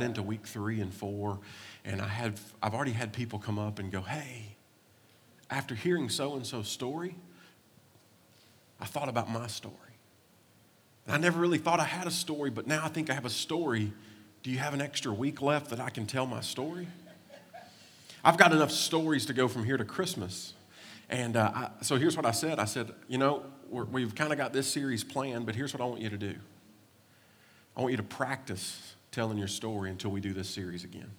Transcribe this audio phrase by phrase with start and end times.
[0.00, 1.38] got into week three and four,
[1.84, 4.56] and I had, I've already had people come up and go, hey,
[5.50, 7.16] after hearing so and so's story,
[8.80, 9.74] I thought about my story.
[11.06, 13.26] And I never really thought I had a story, but now I think I have
[13.26, 13.92] a story.
[14.42, 16.88] Do you have an extra week left that I can tell my story?
[18.24, 20.54] I've got enough stories to go from here to Christmas.
[21.10, 24.32] And uh, I, so here's what I said I said, you know, we have kind
[24.32, 26.36] of got this series planned, but here's what I want you to do
[27.76, 31.10] I want you to practice telling your story until we do this series again.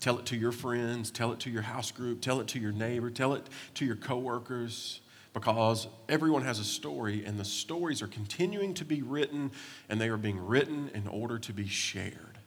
[0.00, 2.72] Tell it to your friends, tell it to your house group, tell it to your
[2.72, 5.00] neighbor, tell it to your coworkers
[5.32, 9.50] because everyone has a story and the stories are continuing to be written
[9.88, 12.38] and they are being written in order to be shared.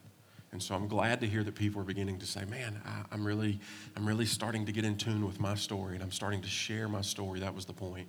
[0.52, 3.24] And so I'm glad to hear that people are beginning to say, man, I, am
[3.24, 3.60] really,
[3.96, 6.88] I'm really starting to get in tune with my story and I'm starting to share
[6.88, 7.38] my story.
[7.38, 8.08] That was the point.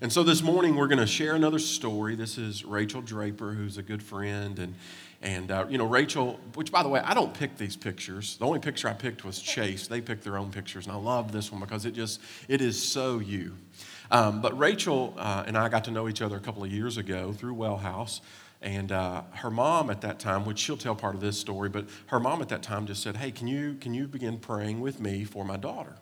[0.00, 2.16] And so this morning we're going to share another story.
[2.16, 4.58] This is Rachel Draper, who's a good friend.
[4.58, 4.74] And,
[5.22, 8.36] and uh, you know, Rachel, which by the way, I don't pick these pictures.
[8.36, 9.86] The only picture I picked was Chase.
[9.86, 10.86] They picked their own pictures.
[10.86, 13.54] And I love this one because it just, it is so you.
[14.10, 16.96] Um, but Rachel uh, and I got to know each other a couple of years
[16.96, 18.20] ago through Well House.
[18.62, 21.86] And uh, her mom at that time, which she'll tell part of this story, but
[22.06, 24.98] her mom at that time just said, Hey, can you, can you begin praying with
[24.98, 25.94] me for my daughter?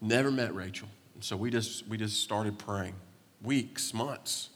[0.00, 0.88] Never met Rachel.
[1.20, 2.94] So we just, we just started praying
[3.44, 4.50] weeks, months.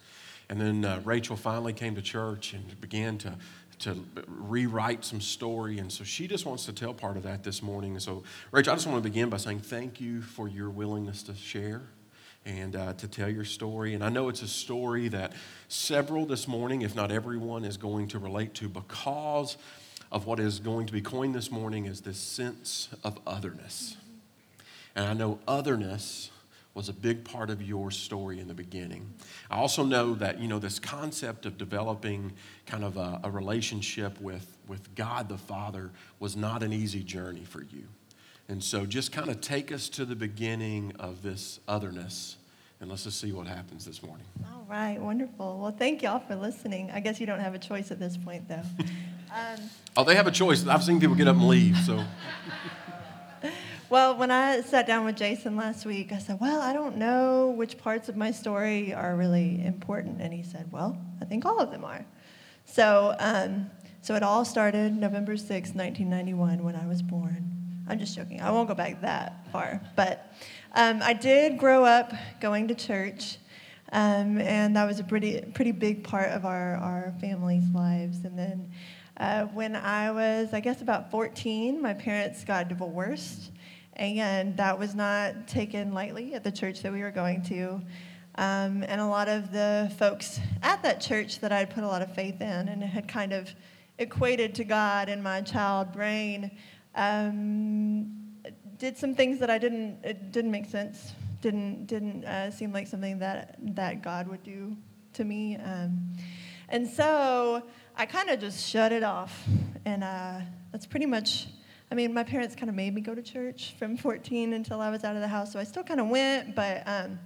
[0.49, 3.37] And then uh, Rachel finally came to church and began to,
[3.81, 5.79] to rewrite some story.
[5.79, 7.93] And so she just wants to tell part of that this morning.
[7.93, 11.23] And so, Rachel, I just want to begin by saying thank you for your willingness
[11.25, 11.83] to share
[12.47, 13.95] and uh, to tell your story.
[13.95, 15.35] And I know it's a story that
[15.69, 19.59] several this morning, if not everyone, is going to relate to because
[20.11, 23.97] of what is going to be coined this morning is this sense of otherness.
[24.95, 26.31] And I know otherness
[26.79, 29.13] was a big part of your story in the beginning.
[29.51, 32.35] I also know that, you know, this concept of developing
[32.67, 37.43] kind of a, a relationship with, with God the Father was not an easy journey
[37.43, 37.83] for you.
[38.49, 42.37] And so just kind of take us to the beginning of this otherness
[42.81, 44.27] and let's just see what happens this morning.
[44.45, 45.59] All right, wonderful.
[45.59, 46.93] Well, thank y'all for listening.
[46.95, 48.63] I guess you don't have a choice at this point, though.
[49.31, 49.61] Um,
[49.95, 50.67] oh, they have a choice.
[50.67, 52.03] I've seen people get up and leave, so.
[53.91, 57.49] well, when I sat down with Jason last week, I said, Well, I don't know
[57.57, 60.21] which parts of my story are really important.
[60.21, 62.05] And he said, Well, I think all of them are.
[62.67, 63.71] So, um,
[64.03, 67.51] so it all started November 6, 1991, when I was born.
[67.89, 68.41] I'm just joking.
[68.43, 69.81] I won't go back that far.
[69.97, 70.33] But
[70.75, 73.39] um, I did grow up going to church,
[73.93, 78.19] um, and that was a pretty, pretty big part of our, our family's lives.
[78.25, 78.71] And then
[79.17, 83.51] uh, when I was, I guess, about 14, my parents got divorced,
[83.99, 87.81] and that was not taken lightly at the church that we were going to.
[88.37, 92.03] Um, and a lot of the folks at that church that I'd put a lot
[92.03, 93.53] of faith in and had kind of
[93.99, 96.53] equated to God in my child brain
[96.95, 98.07] um,
[98.79, 102.87] did some things that I didn't, it didn't make sense, didn't, didn't uh, seem like
[102.87, 104.77] something that, that God would do
[105.15, 105.57] to me.
[105.57, 106.13] Um,
[106.69, 107.63] and so
[107.97, 109.45] I kind of just shut it off.
[109.85, 111.49] And uh, that's pretty much,
[111.91, 114.91] I mean, my parents kind of made me go to church from 14 until I
[114.91, 115.53] was out of the house.
[115.53, 117.19] So I still kind of went, but um,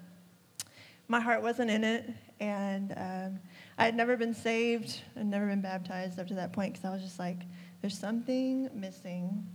[1.09, 2.09] my heart wasn't in it.
[2.39, 3.41] And um,
[3.79, 6.93] I had never been saved and never been baptized up to that point because I
[6.93, 7.39] was just like,
[7.81, 9.47] there's something missing.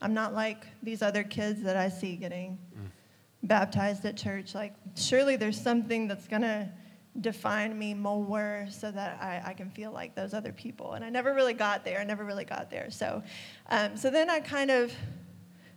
[0.00, 2.88] I'm not like these other kids that I see getting mm.
[3.42, 4.54] baptized at church.
[4.54, 6.68] Like, surely there's something that's going to
[7.20, 10.92] define me more so that I, I, can feel like those other people.
[10.92, 11.98] And I never really got there.
[11.98, 12.88] I never really got there.
[12.90, 13.22] So,
[13.68, 14.92] um, so then I kind of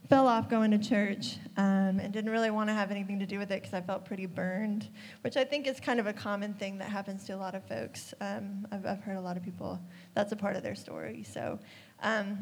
[0.08, 3.38] fell off going to church um, and didn't really want to have anything to do
[3.38, 4.88] with it because I felt pretty burned,
[5.22, 7.64] which I think is kind of a common thing that happens to a lot of
[7.64, 8.14] folks.
[8.20, 9.80] Um, I've, I've, heard a lot of people,
[10.14, 11.24] that's a part of their story.
[11.24, 11.58] So,
[12.02, 12.38] um,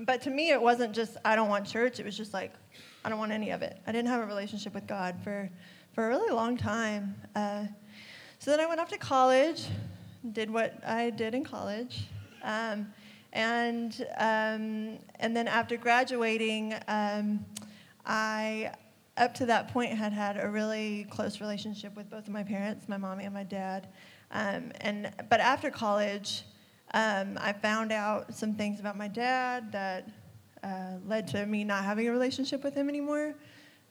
[0.00, 2.00] but to me, it wasn't just, I don't want church.
[2.00, 2.52] It was just like,
[3.04, 3.80] I don't want any of it.
[3.86, 5.48] I didn't have a relationship with God for,
[5.94, 7.14] for a really long time.
[7.34, 7.66] Uh,
[8.38, 9.66] so then I went off to college,
[10.32, 12.06] did what I did in college.
[12.42, 12.92] Um,
[13.32, 17.44] and, um, and then after graduating, um,
[18.04, 18.72] I,
[19.16, 22.88] up to that point, had had a really close relationship with both of my parents,
[22.88, 23.88] my mom and my dad.
[24.30, 26.44] Um, and, but after college,
[26.94, 30.08] um, I found out some things about my dad that
[30.62, 33.34] uh, led to me not having a relationship with him anymore.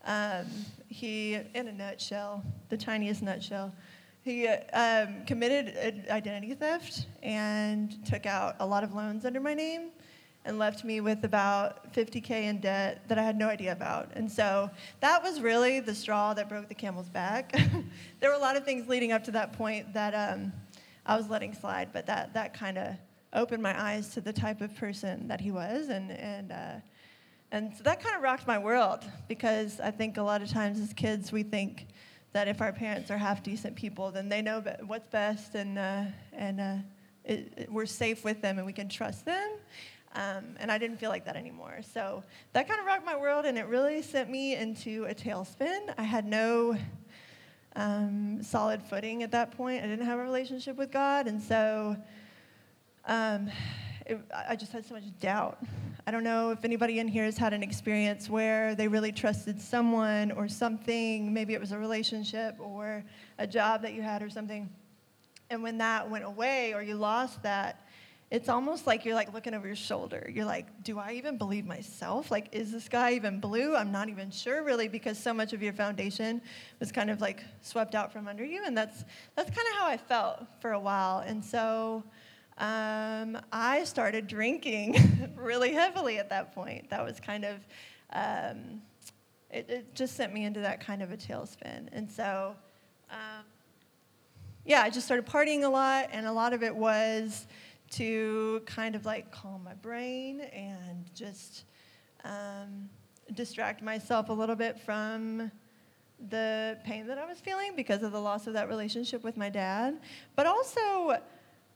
[0.06, 0.46] Um,
[0.88, 3.74] he, in a nutshell, the tiniest nutshell,
[4.26, 9.92] he um, committed identity theft and took out a lot of loans under my name
[10.46, 14.10] and left me with about 50K in debt that I had no idea about.
[14.16, 17.52] And so that was really the straw that broke the camel's back.
[18.20, 20.52] there were a lot of things leading up to that point that um,
[21.06, 22.96] I was letting slide, but that, that kind of
[23.32, 26.76] opened my eyes to the type of person that he was, and and uh,
[27.52, 30.80] and so that kind of rocked my world because I think a lot of times
[30.80, 31.88] as kids we think
[32.36, 36.04] that if our parents are half decent people, then they know what's best, and uh,
[36.34, 36.76] and uh,
[37.24, 39.52] it, it, we're safe with them, and we can trust them.
[40.16, 41.80] Um, and I didn't feel like that anymore.
[41.94, 45.94] So that kind of rocked my world, and it really sent me into a tailspin.
[45.98, 46.78] I had no
[47.78, 49.82] um, solid footing at that point.
[49.82, 51.96] I didn't have a relationship with God, and so
[53.06, 53.50] um,
[54.06, 55.58] it, I just had so much doubt.
[56.06, 59.60] I don't know if anybody in here has had an experience where they really trusted
[59.60, 61.34] someone or something.
[61.34, 63.04] Maybe it was a relationship or
[63.40, 64.70] a job that you had or something.
[65.50, 67.88] And when that went away or you lost that,
[68.32, 70.30] it's almost like you're like looking over your shoulder.
[70.34, 72.32] You're like, do I even believe myself?
[72.32, 73.76] Like, is this guy even blue?
[73.76, 76.42] I'm not even sure really because so much of your foundation
[76.80, 78.64] was kind of like swept out from under you.
[78.66, 79.06] And that's
[79.36, 81.20] that's kind of how I felt for a while.
[81.20, 82.04] And so
[82.58, 86.90] um, I started drinking really heavily at that point.
[86.90, 87.58] That was kind of
[88.14, 88.82] um,
[89.52, 91.90] it, it, just sent me into that kind of a tailspin.
[91.92, 92.56] And so
[93.10, 93.44] um,
[94.66, 97.48] yeah, I just started partying a lot, and a lot of it was
[97.92, 101.66] to kind of like calm my brain and just
[102.24, 102.90] um,
[103.34, 105.52] distract myself a little bit from
[106.30, 109.50] the pain that I was feeling because of the loss of that relationship with my
[109.50, 110.00] dad.
[110.36, 111.20] But also,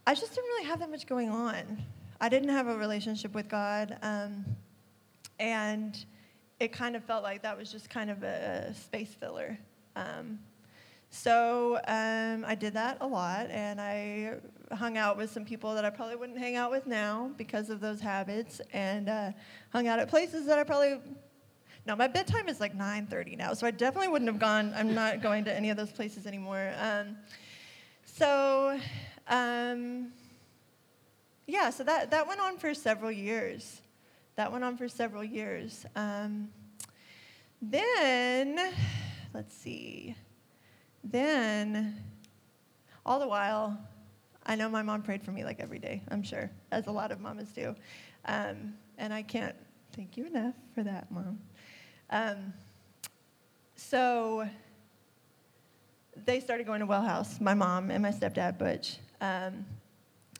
[0.09, 1.83] I just didn't really have that much going on.
[2.19, 3.95] I didn't have a relationship with God.
[4.01, 4.44] Um,
[5.38, 6.03] and
[6.59, 9.56] it kind of felt like that was just kind of a space filler.
[9.95, 10.39] Um,
[11.11, 14.38] so um, I did that a lot, and I
[14.73, 17.79] hung out with some people that I probably wouldn't hang out with now because of
[17.79, 19.31] those habits, and uh,
[19.71, 20.97] hung out at places that I probably.
[21.85, 24.73] No, my bedtime is like 9:30 now, so I definitely wouldn't have gone.
[24.75, 26.73] I'm not going to any of those places anymore.
[26.79, 27.15] Um,
[28.19, 28.77] so,
[29.30, 30.12] um,
[31.48, 33.81] yeah, so that that went on for several years.
[34.36, 35.86] That went on for several years.
[35.96, 36.50] Um,
[37.62, 38.58] then,
[39.34, 40.16] let's see.
[41.04, 42.04] Then,
[43.06, 43.78] all the while,
[44.46, 47.12] I know my mom prayed for me like every day, I'm sure, as a lot
[47.12, 47.76] of mamas do.
[48.26, 49.56] Um, and I can't
[49.94, 51.40] thank you enough for that, Mom.
[52.10, 52.54] Um,
[53.76, 54.48] so
[56.26, 58.98] they started going to Well House, my mom and my stepdad, Butch.
[59.21, 59.66] Um,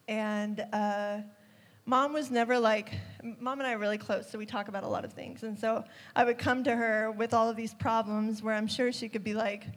[0.08, 1.20] and uh,
[1.86, 2.94] mom was never like,
[3.40, 5.44] mom and I are really close, so we talk about a lot of things.
[5.44, 5.84] And so
[6.16, 9.24] I would come to her with all of these problems where I'm sure she could
[9.24, 9.68] be like,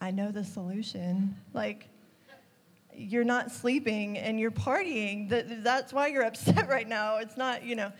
[0.00, 1.36] I know the solution.
[1.54, 1.88] Like,
[2.94, 5.28] you're not sleeping and you're partying.
[5.62, 7.18] That's why you're upset right now.
[7.18, 7.92] It's not, you know.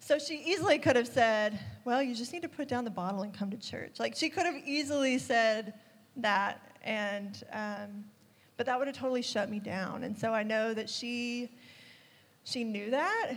[0.00, 3.22] So she easily could have said, Well, you just need to put down the bottle
[3.22, 3.98] and come to church.
[3.98, 5.74] Like, she could have easily said
[6.16, 6.60] that.
[6.82, 8.04] And, um,
[8.56, 10.04] but that would have totally shut me down.
[10.04, 11.50] And so I know that she,
[12.44, 13.32] she knew that.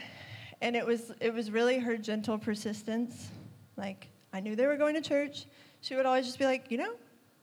[0.61, 3.29] And it was, it was really her gentle persistence.
[3.75, 5.45] Like, I knew they were going to church.
[5.81, 6.93] She would always just be like, You know,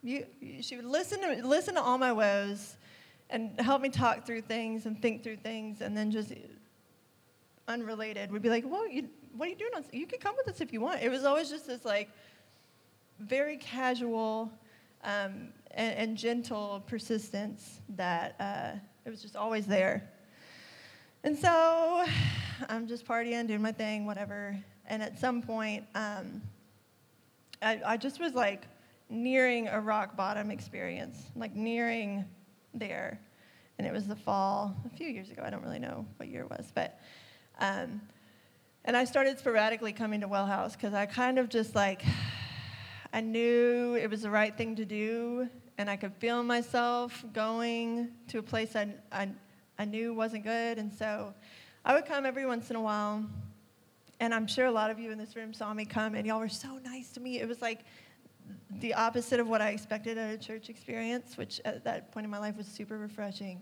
[0.02, 0.26] you,
[0.60, 2.76] she would listen to, listen to all my woes
[3.30, 6.32] and help me talk through things and think through things, and then just
[7.66, 9.72] unrelated would be like, "Well, you, what are you doing?
[9.74, 12.10] On, You can come with us if you want." It was always just this like
[13.18, 14.52] very casual
[15.04, 20.08] um, and, and, gentle persistence that uh, it was just always there.
[21.22, 22.04] And so
[22.68, 24.58] I'm just partying, doing my thing, whatever.
[24.86, 26.42] And at some point, um,
[27.62, 28.66] I, I just was like
[29.08, 32.24] nearing a rock bottom experience, like nearing
[32.72, 33.20] there.
[33.78, 35.42] And it was the fall a few years ago.
[35.44, 37.00] I don't really know what year it was, but.
[37.58, 38.00] Um,
[38.86, 42.02] and I started sporadically coming to Well House because I kind of just like,
[43.14, 48.08] I knew it was the right thing to do, and I could feel myself going
[48.26, 49.28] to a place I, I,
[49.78, 50.78] I knew wasn't good.
[50.78, 51.32] And so
[51.84, 53.24] I would come every once in a while.
[54.18, 56.40] And I'm sure a lot of you in this room saw me come, and y'all
[56.40, 57.38] were so nice to me.
[57.38, 57.84] It was like
[58.80, 62.30] the opposite of what I expected at a church experience, which at that point in
[62.30, 63.60] my life was super refreshing.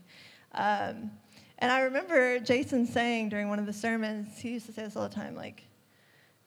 [0.55, 1.11] Um,
[1.59, 4.97] and I remember Jason saying during one of the sermons, he used to say this
[4.97, 5.65] all the time, like,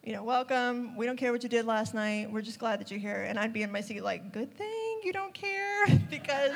[0.06, 0.96] you know, welcome.
[0.96, 2.30] We don't care what you did last night.
[2.30, 3.24] We're just glad that you're here.
[3.28, 6.52] And I'd be in my seat like, good thing you don't care because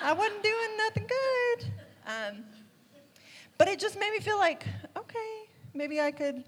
[0.00, 1.66] I wasn't doing nothing good.
[2.06, 2.44] Um,
[3.58, 4.64] but it just made me feel like,
[4.96, 6.44] okay, maybe I could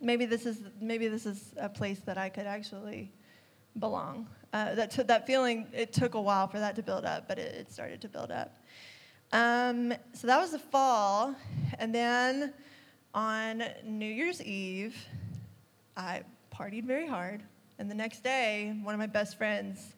[0.00, 3.12] maybe this is maybe this is a place that I could actually
[3.80, 4.28] belong.
[4.52, 7.40] Uh, that t- that feeling it took a while for that to build up, but
[7.40, 8.56] it, it started to build up.
[9.32, 11.34] Um, so that was the fall,
[11.80, 12.54] and then
[13.16, 14.94] on New Year's Eve,
[15.96, 16.22] I
[16.54, 17.42] partied very hard,
[17.78, 19.94] and the next day, one of my best friends.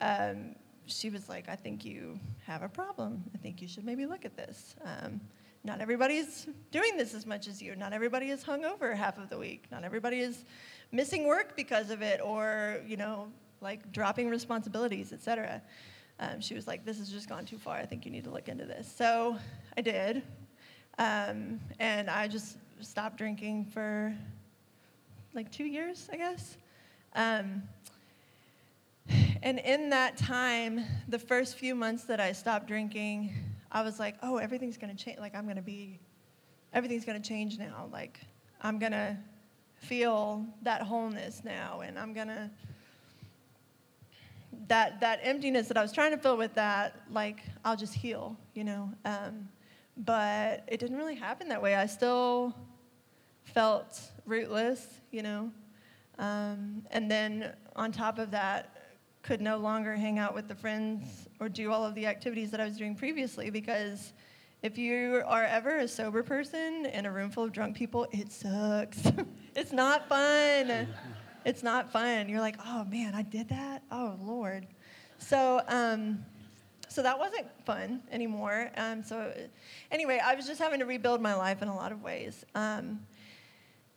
[0.00, 3.22] Um, she was like, I think you have a problem.
[3.34, 4.74] I think you should maybe look at this.
[4.84, 5.20] Um,
[5.64, 7.76] not everybody's doing this as much as you.
[7.76, 9.64] Not everybody is hungover half of the week.
[9.70, 10.44] Not everybody is
[10.92, 13.28] missing work because of it or, you know,
[13.60, 15.60] like dropping responsibilities, etc.
[16.20, 17.76] Um, she was like, This has just gone too far.
[17.76, 18.90] I think you need to look into this.
[18.96, 19.36] So
[19.76, 20.22] I did.
[20.98, 24.14] Um, and I just stopped drinking for
[25.34, 26.56] like two years, I guess.
[27.14, 27.62] Um,
[29.42, 33.32] and in that time, the first few months that I stopped drinking,
[33.70, 35.18] I was like, oh, everything's to change.
[35.18, 35.98] Like, I'm to be,
[36.72, 37.88] everything's to change now.
[37.92, 38.20] Like,
[38.62, 39.16] I'm to
[39.76, 42.50] feel that wholeness now, and I'm to,
[44.68, 48.36] that, that emptiness that I was trying to fill with that, like, I'll just heal,
[48.54, 48.90] you know?
[49.04, 49.48] Um,
[49.96, 51.74] but it didn't really happen that way.
[51.74, 52.54] I still
[53.44, 55.50] felt rootless, you know?
[56.18, 58.72] Um, and then on top of that,
[59.22, 62.60] could no longer hang out with the friends or do all of the activities that
[62.60, 64.12] I was doing previously because
[64.62, 68.32] if you are ever a sober person in a room full of drunk people, it
[68.32, 69.02] sucks.
[69.56, 70.88] it's not fun.
[71.44, 72.28] It's not fun.
[72.28, 73.82] You're like, oh man, I did that?
[73.90, 74.66] Oh Lord.
[75.18, 76.24] So, um,
[76.96, 78.70] so that wasn't fun anymore.
[78.76, 79.32] Um, so,
[79.90, 82.44] anyway, I was just having to rebuild my life in a lot of ways.
[82.54, 83.00] Um,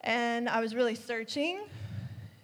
[0.01, 1.61] and I was really searching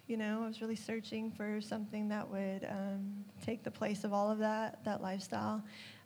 [0.08, 4.14] you know, I was really searching for something that would um, take the place of
[4.14, 5.64] all of that, that lifestyle.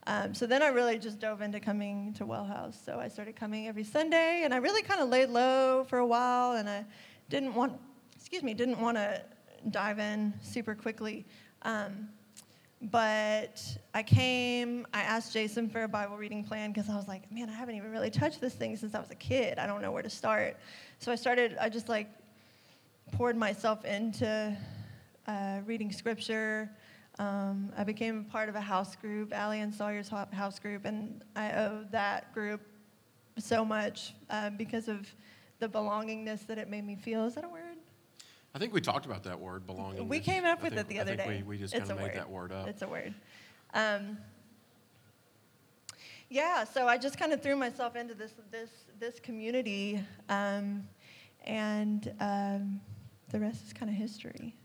[0.08, 2.80] Um, so then I really just dove into coming to Well House.
[2.84, 6.06] So I started coming every Sunday, and I really kind of laid low for a
[6.06, 6.86] while, and I
[7.30, 7.74] didn't want,
[8.16, 9.22] excuse me, didn't want to
[9.70, 11.26] dive in super quickly.
[11.64, 12.08] Um,
[12.82, 13.62] but
[13.94, 17.50] I came, I asked Jason for a Bible reading plan because I was like, man,
[17.50, 19.60] I haven't even really touched this thing since I was a kid.
[19.60, 20.58] I don't know where to start.
[21.00, 22.10] So I started, I just like
[23.12, 24.56] poured myself into
[25.28, 26.70] uh, reading scripture.
[27.20, 31.52] Um, I became part of a house group, Allie and Sawyer's house group, and I
[31.52, 32.62] owe that group
[33.38, 35.06] so much uh, because of
[35.60, 37.26] the belongingness that it made me feel.
[37.26, 37.69] Is that a word?
[38.54, 40.08] I think we talked about that word, belonging.
[40.08, 41.44] We came up with it the other day.
[41.46, 42.16] We, we just kind of made word.
[42.16, 42.68] that word up.
[42.68, 43.14] It's a word.
[43.74, 44.18] Um,
[46.30, 50.88] yeah, so I just kind of threw myself into this this this community, um,
[51.46, 52.82] and um,
[53.30, 54.56] the rest is kind of history.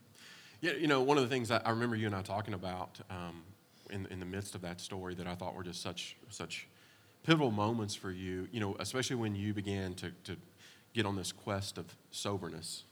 [0.60, 3.00] Yeah, you know, one of the things I, I remember you and I talking about
[3.10, 3.42] um,
[3.90, 6.68] in, in the midst of that story that I thought were just such such
[7.22, 10.36] pivotal moments for you, you know, especially when you began to, to
[10.92, 12.84] get on this quest of soberness.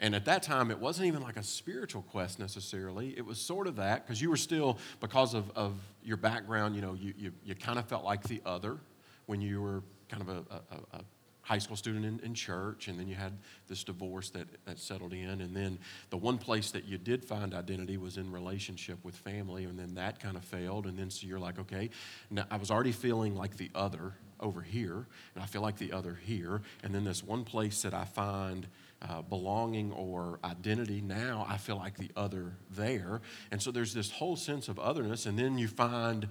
[0.00, 3.14] And at that time, it wasn't even like a spiritual quest necessarily.
[3.16, 6.80] It was sort of that, because you were still, because of, of your background, you
[6.80, 8.78] know, you, you, you kind of felt like the other
[9.26, 11.00] when you were kind of a, a, a
[11.42, 13.32] high school student in, in, church, and then you had
[13.68, 15.40] this divorce that, that settled in.
[15.40, 15.78] And then
[16.10, 19.94] the one place that you did find identity was in relationship with family, and then
[19.96, 20.86] that kind of failed.
[20.86, 21.90] And then so you're like, okay,
[22.30, 25.92] now I was already feeling like the other over here, and I feel like the
[25.92, 26.62] other here.
[26.82, 28.66] And then this one place that I find
[29.08, 33.22] uh, belonging or identity, now I feel like the other there.
[33.50, 36.28] And so there's this whole sense of otherness, and then you find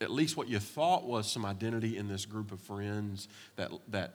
[0.00, 4.14] at least what you thought was some identity in this group of friends that, that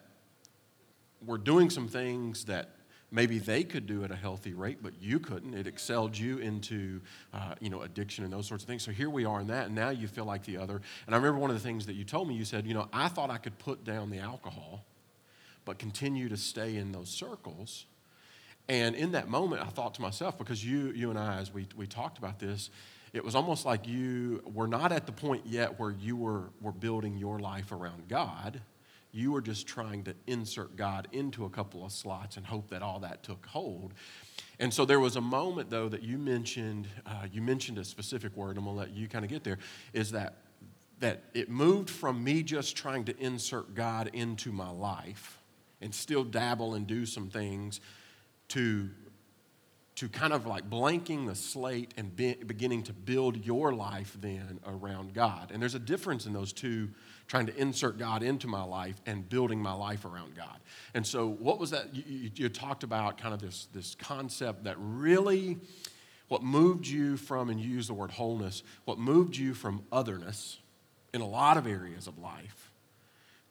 [1.26, 2.70] were doing some things that
[3.12, 5.54] maybe they could do at a healthy rate, but you couldn't.
[5.54, 7.02] It excelled you into,
[7.34, 8.84] uh, you know, addiction and those sorts of things.
[8.84, 10.82] So here we are in that, and now you feel like the other.
[11.06, 12.36] And I remember one of the things that you told me.
[12.36, 14.86] You said, you know, I thought I could put down the alcohol,
[15.66, 17.86] but continue to stay in those circles.
[18.68, 21.68] And in that moment, I thought to myself, because you, you and I, as we,
[21.76, 22.70] we talked about this,
[23.14, 26.72] it was almost like you were not at the point yet where you were, were
[26.72, 28.62] building your life around God
[29.14, 32.82] you were just trying to insert God into a couple of slots and hope that
[32.82, 33.94] all that took hold.
[34.60, 36.88] And so there was a moment, though, that you mentioned.
[37.06, 38.52] Uh, you mentioned a specific word.
[38.52, 39.58] And I'm gonna let you kind of get there.
[39.94, 40.36] Is that
[41.00, 45.40] that it moved from me just trying to insert God into my life
[45.82, 47.82] and still dabble and do some things
[48.52, 48.90] to
[50.02, 54.60] to kind of like blanking the slate and be, beginning to build your life then
[54.66, 55.52] around God.
[55.52, 56.90] And there's a difference in those two
[57.28, 60.58] trying to insert God into my life and building my life around God.
[60.96, 61.94] And so, what was that?
[61.94, 65.60] You, you, you talked about kind of this, this concept that really
[66.30, 70.58] what moved you from, and you use the word wholeness, what moved you from otherness
[71.14, 72.72] in a lot of areas of life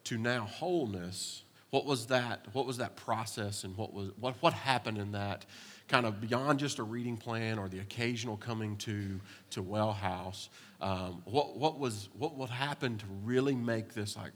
[0.03, 1.43] to now wholeness.
[1.71, 2.45] What was that?
[2.53, 5.45] What was that process, and what was what what happened in that?
[5.91, 10.49] kind of beyond just a reading plan or the occasional coming to, to Well House,
[10.79, 14.31] um, what, what, was, what would happen to really make this like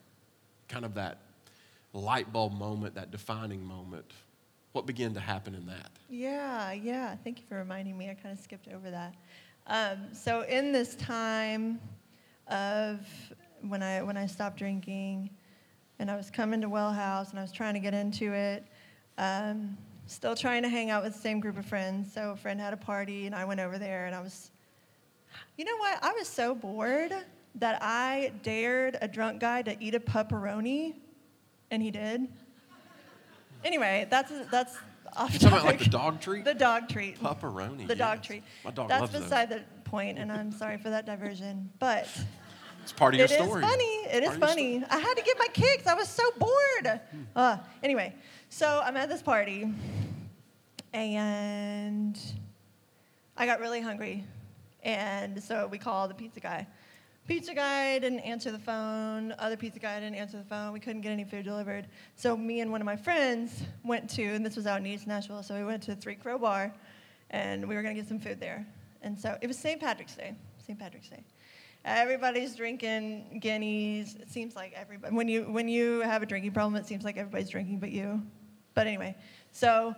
[0.67, 1.19] kind of that
[1.93, 4.11] light bulb moment, that defining moment?
[4.73, 5.91] What began to happen in that?
[6.09, 7.15] Yeah, yeah.
[7.23, 8.09] Thank you for reminding me.
[8.09, 9.15] I kind of skipped over that.
[9.67, 11.79] Um, so in this time
[12.47, 12.99] of
[13.61, 15.29] when I when I stopped drinking,
[15.99, 18.65] and I was coming to Well House, and I was trying to get into it.
[19.17, 22.11] Um, still trying to hang out with the same group of friends.
[22.13, 24.51] So a friend had a party, and I went over there, and I was,
[25.57, 26.03] you know what?
[26.03, 27.13] I was so bored
[27.55, 30.93] that I dared a drunk guy to eat a pepperoni,
[31.71, 32.27] and he did.
[33.63, 34.77] Anyway, that's that's
[35.15, 35.91] off You talking about like topic.
[35.91, 36.45] the dog treat?
[36.45, 37.19] The dog treat.
[37.19, 37.87] Pepperoni.
[37.87, 38.43] The dog treat.
[38.63, 39.23] My dog That's loves those.
[39.23, 41.69] beside the point, and I'm sorry for that diversion.
[41.79, 42.07] But
[42.85, 43.63] It's part of your it is story.
[43.63, 44.05] funny.
[44.11, 44.83] It is Part of your funny.
[44.91, 45.87] I had to get my kicks.
[45.87, 46.99] I was so bored.
[47.35, 48.13] Uh, anyway,
[48.49, 49.73] so I'm at this party,
[50.93, 52.15] and
[53.35, 54.23] I got really hungry,
[54.83, 56.67] and so we called the pizza guy.
[57.27, 59.33] Pizza guy didn't answer the phone.
[59.39, 60.71] Other pizza guy didn't answer the phone.
[60.71, 61.87] We couldn't get any food delivered.
[62.15, 65.07] So me and one of my friends went to, and this was out in East
[65.07, 65.41] Nashville.
[65.41, 66.71] So we went to Three Crow Bar,
[67.31, 68.63] and we were gonna get some food there.
[69.01, 69.81] And so it was St.
[69.81, 70.35] Patrick's Day.
[70.63, 70.77] St.
[70.77, 71.23] Patrick's Day.
[71.85, 74.15] Everybody's drinking Guinness.
[74.15, 75.15] It seems like everybody.
[75.15, 78.23] When you when you have a drinking problem, it seems like everybody's drinking but you.
[78.73, 79.15] But anyway,
[79.51, 79.93] so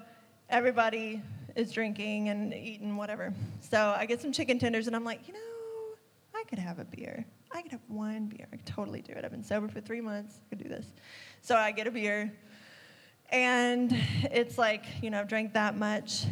[0.49, 1.23] everybody
[1.55, 3.33] is drinking and eating whatever.
[3.61, 5.39] So I get some chicken tenders, and I'm like, you know,
[6.35, 7.23] I could have a beer.
[7.53, 8.49] I could have one beer.
[8.51, 9.23] I could totally do it.
[9.23, 10.41] I've been sober for three months.
[10.45, 10.87] I could do this.
[11.41, 12.33] So I get a beer,
[13.29, 16.25] and it's like you know, I've drank that much,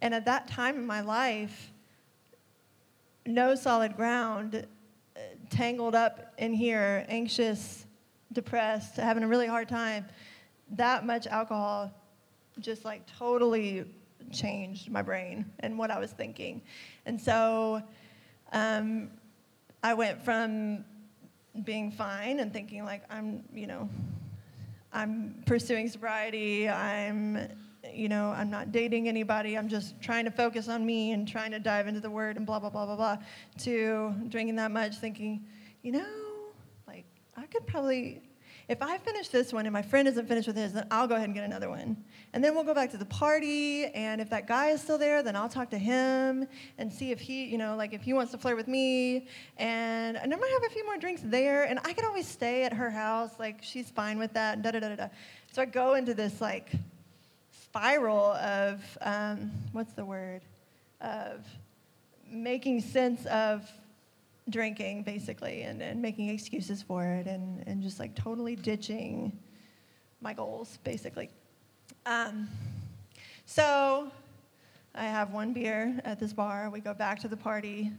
[0.00, 1.72] and at that time in my life,
[3.26, 4.68] no solid ground,
[5.54, 7.86] tangled up in here, anxious,
[8.32, 10.04] depressed, having a really hard time.
[10.72, 11.92] That much alcohol
[12.58, 13.84] just like totally
[14.32, 16.60] changed my brain and what I was thinking.
[17.06, 17.82] And so
[18.52, 19.10] um,
[19.82, 20.84] I went from
[21.62, 23.88] being fine and thinking like I'm, you know,
[24.92, 26.68] I'm pursuing sobriety.
[26.68, 27.48] I'm,
[27.92, 29.56] you know, I'm not dating anybody.
[29.56, 32.46] I'm just trying to focus on me and trying to dive into the word and
[32.46, 33.18] blah, blah, blah, blah, blah,
[33.58, 35.44] to drinking that much, thinking,
[35.82, 36.06] you know,
[36.86, 37.04] like
[37.36, 38.22] I could probably,
[38.68, 41.14] if I finish this one and my friend isn't finished with his, then I'll go
[41.14, 42.02] ahead and get another one.
[42.32, 43.86] And then we'll go back to the party.
[43.86, 47.20] And if that guy is still there, then I'll talk to him and see if
[47.20, 49.28] he, you know, like if he wants to flirt with me.
[49.58, 51.64] And, and I might have a few more drinks there.
[51.64, 53.32] And I can always stay at her house.
[53.38, 54.62] Like she's fine with that.
[54.62, 54.96] Da da da.
[54.96, 55.08] da.
[55.52, 56.72] So I go into this like
[57.74, 60.42] spiral of um, what's the word?
[61.00, 61.44] Of
[62.30, 63.68] making sense of
[64.48, 69.36] drinking basically and, and making excuses for it and, and just like totally ditching
[70.20, 71.30] my goals basically.
[72.06, 72.48] Um,
[73.44, 74.08] so
[74.94, 76.70] i have one beer at this bar.
[76.70, 77.90] We go back to the party.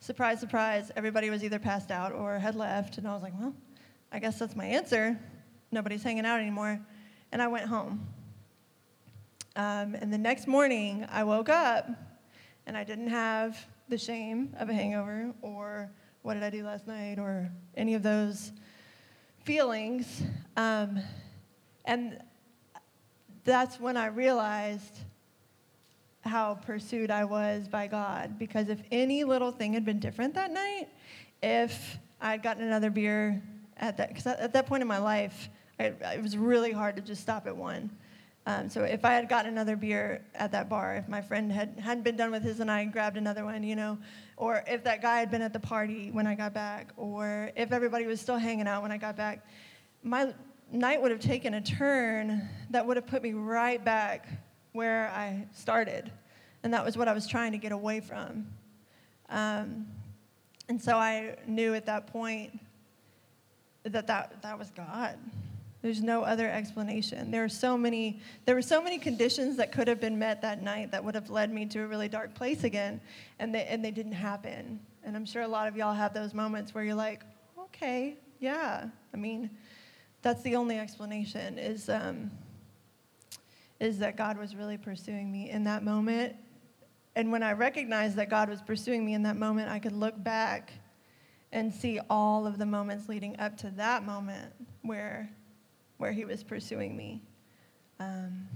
[0.00, 3.54] Surprise surprise everybody was either passed out or had left and i was like well
[4.10, 5.16] i guess that's my answer.
[5.70, 6.80] Nobody's hanging out anymore.
[7.30, 8.04] And i went home
[9.56, 11.88] um, and the next morning i woke up
[12.66, 15.90] and i didn't have the shame of a hangover or
[16.22, 18.52] what did I do last night or any of those
[19.44, 20.22] feelings.
[20.56, 21.00] Um,
[21.84, 22.22] and
[23.44, 24.98] that's when I realized
[26.20, 28.38] how pursued I was by God.
[28.38, 30.88] Because if any little thing had been different that night,
[31.42, 33.42] if I had gotten another beer
[33.78, 37.02] at that, because at that point in my life, I, it was really hard to
[37.02, 37.90] just stop at one.
[38.46, 41.78] Um, so if I had gotten another beer at that bar, if my friend had
[41.78, 43.98] hadn't been done with his and I grabbed another one, you know,
[44.36, 47.70] or if that guy had been at the party when I got back, or if
[47.70, 49.46] everybody was still hanging out when I got back,
[50.02, 50.32] my
[50.72, 54.26] night would have taken a turn that would have put me right back
[54.72, 56.10] where I started,
[56.62, 58.46] and that was what I was trying to get away from.
[59.28, 59.86] Um,
[60.68, 62.58] and so I knew at that point
[63.82, 65.18] that that, that was God.
[65.82, 67.30] There's no other explanation.
[67.30, 70.62] There are so many there were so many conditions that could have been met that
[70.62, 73.00] night that would have led me to a really dark place again
[73.38, 74.80] and they and they didn't happen.
[75.02, 77.22] And I'm sure a lot of y'all have those moments where you're like,
[77.58, 78.88] "Okay, yeah.
[79.14, 79.50] I mean,
[80.22, 82.30] that's the only explanation is um,
[83.80, 86.36] is that God was really pursuing me in that moment.
[87.16, 90.22] And when I recognized that God was pursuing me in that moment, I could look
[90.22, 90.72] back
[91.52, 95.30] and see all of the moments leading up to that moment where
[96.00, 97.22] where he was pursuing me.
[97.98, 98.48] Um,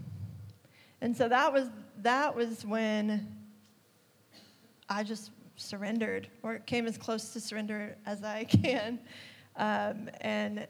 [1.01, 1.69] and so that was
[2.03, 3.37] that was when
[4.89, 8.99] I just surrendered, or came as close to surrender as I can,
[9.57, 10.67] um, and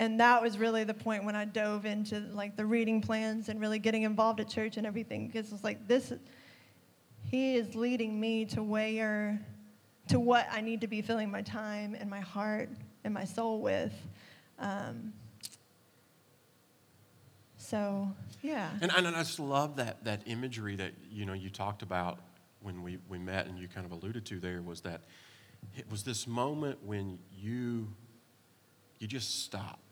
[0.00, 3.60] and that was really the point when I dove into like the reading plans and
[3.60, 6.12] really getting involved at church and everything because it's like this,
[7.24, 9.44] he is leading me to where,
[10.08, 12.70] to what I need to be filling my time and my heart
[13.02, 13.92] and my soul with.
[14.60, 15.12] Um,
[17.68, 18.08] so,
[18.42, 18.70] yeah.
[18.80, 22.18] And, and I just love that, that imagery that you know you talked about
[22.60, 25.02] when we, we met and you kind of alluded to there was that
[25.76, 27.88] it was this moment when you
[28.98, 29.88] you just stopped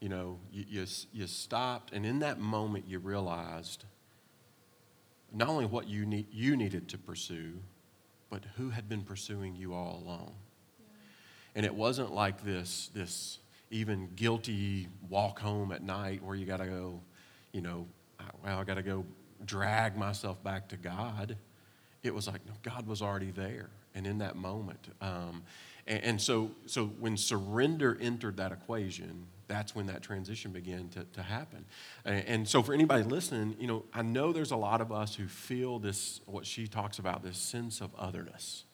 [0.00, 3.84] you know, you, you, you stopped, and in that moment, you realized
[5.32, 7.58] not only what you, need, you needed to pursue,
[8.30, 10.34] but who had been pursuing you all along.
[10.78, 10.86] Yeah.
[11.56, 13.38] And it wasn't like this, this
[13.70, 17.00] even guilty walk home at night where you got to go,
[17.52, 17.86] you know,
[18.44, 19.04] well, I got to go
[19.44, 21.36] drag myself back to God.
[22.02, 23.70] It was like, no, God was already there.
[23.94, 25.42] And in that moment, um,
[25.86, 31.04] and, and, so, so when surrender entered that equation, that's when that transition began to,
[31.12, 31.64] to happen.
[32.04, 35.16] And, and so for anybody listening, you know, I know there's a lot of us
[35.16, 38.64] who feel this, what she talks about, this sense of otherness.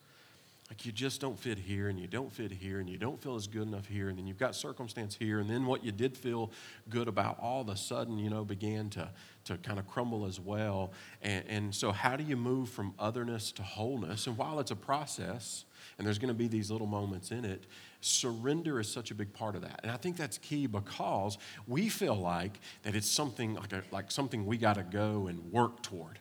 [0.69, 3.37] Like you just don't fit here, and you don't fit here, and you don't feel
[3.37, 6.17] as good enough here, and then you've got circumstance here, and then what you did
[6.17, 6.51] feel
[6.89, 9.09] good about all of a sudden, you know, began to,
[9.45, 10.93] to kind of crumble as well.
[11.23, 14.27] And, and so, how do you move from otherness to wholeness?
[14.27, 15.67] And while it's a process,
[15.99, 17.67] and there's going to be these little moments in it,
[18.01, 19.81] surrender is such a big part of that.
[19.85, 24.11] And I think that's key because we feel like that it's something like, a, like
[24.11, 26.19] something we got to go and work toward.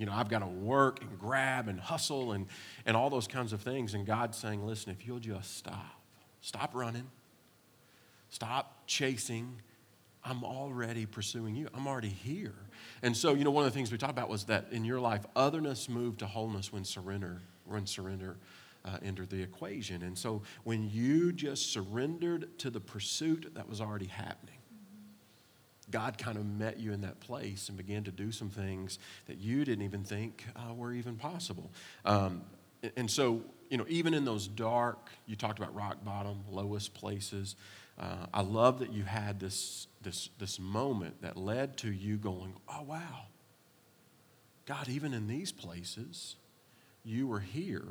[0.00, 2.46] You know, I've got to work and grab and hustle and,
[2.86, 3.92] and all those kinds of things.
[3.92, 6.00] And God's saying, listen, if you'll just stop,
[6.40, 7.06] stop running,
[8.30, 9.60] stop chasing.
[10.24, 11.68] I'm already pursuing you.
[11.74, 12.54] I'm already here.
[13.02, 15.00] And so, you know, one of the things we talked about was that in your
[15.00, 18.38] life, otherness moved to wholeness when surrender, when surrender
[18.86, 20.02] uh, entered the equation.
[20.02, 24.59] And so, when you just surrendered to the pursuit that was already happening,
[25.90, 29.38] God kind of met you in that place and began to do some things that
[29.38, 31.70] you didn't even think uh, were even possible.
[32.04, 32.42] Um,
[32.96, 37.56] and so, you know, even in those dark, you talked about rock bottom, lowest places.
[37.98, 42.54] Uh, I love that you had this, this, this moment that led to you going,
[42.68, 43.26] oh, wow.
[44.66, 46.36] God, even in these places,
[47.04, 47.84] you were here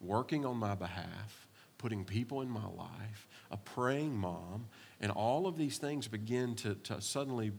[0.00, 1.46] working on my behalf,
[1.78, 4.66] putting people in my life, a praying mom,
[5.00, 7.52] and all of these things begin to, to suddenly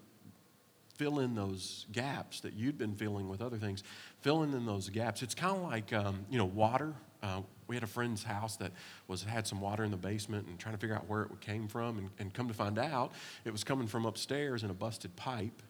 [0.96, 3.84] fill in those gaps that you'd been filling with other things,
[4.22, 5.22] filling in those gaps.
[5.22, 6.94] It's kind of like, um, you know, water.
[7.22, 8.72] Uh, we had a friend's house that
[9.08, 11.68] was had some water in the basement and trying to figure out where it came
[11.68, 13.12] from, and, and come to find out,
[13.46, 15.62] it was coming from upstairs in a busted pipe.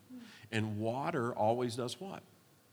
[0.52, 2.24] And water always does what?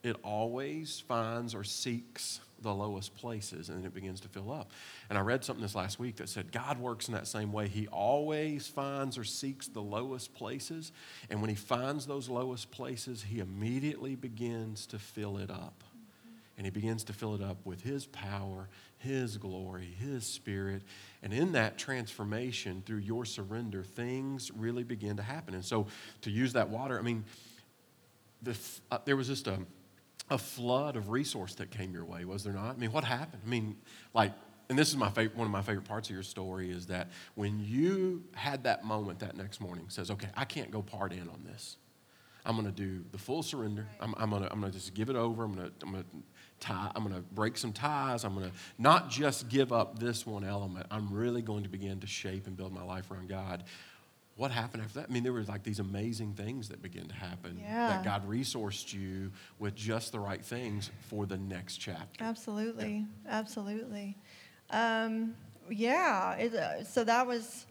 [0.02, 4.72] It always finds or seeks the lowest places and it begins to fill up.
[5.08, 7.68] And I read something this last week that said God works in that same way.
[7.68, 10.90] He always finds or seeks the lowest places.
[11.30, 15.84] And when he finds those lowest places, he immediately begins to fill it up.
[16.56, 20.82] And he begins to fill it up with his power, his glory, his spirit.
[21.22, 25.54] And in that transformation, through your surrender, things really begin to happen.
[25.54, 25.88] And so,
[26.22, 27.24] to use that water, I mean,
[28.40, 28.56] the,
[28.90, 29.58] uh, there was just a
[30.30, 32.76] a flood of resource that came your way, was there not?
[32.76, 33.42] I mean, what happened?
[33.44, 33.76] I mean,
[34.14, 34.32] like,
[34.68, 37.10] and this is my favorite, one of my favorite parts of your story is that
[37.34, 41.28] when you had that moment that next morning, says, okay, I can't go part in
[41.28, 41.76] on this.
[42.46, 43.86] I'm going to do the full surrender.
[44.00, 45.44] I'm, I'm going to I'm gonna just give it over.
[45.44, 46.04] I'm going to I'm gonna
[46.60, 46.90] tie.
[46.94, 48.22] I'm going to break some ties.
[48.24, 50.86] I'm going to not just give up this one element.
[50.90, 53.64] I'm really going to begin to shape and build my life around God
[54.36, 55.06] what happened after that?
[55.08, 57.60] I mean, there were like these amazing things that began to happen.
[57.60, 57.88] Yeah.
[57.88, 62.24] That God resourced you with just the right things for the next chapter.
[62.24, 63.38] Absolutely, yeah.
[63.38, 64.16] absolutely.
[64.70, 65.34] Um,
[65.70, 66.34] yeah.
[66.34, 67.66] It, uh, so that was